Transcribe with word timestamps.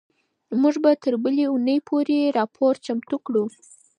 موږ 0.61 0.75
به 0.83 0.91
تر 1.03 1.13
بلې 1.23 1.45
اونۍ 1.51 1.77
پورې 1.87 2.17
راپور 2.37 2.73
چمتو 2.85 3.17
کړو. 3.25 3.43